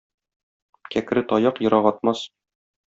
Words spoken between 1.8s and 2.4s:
атмас.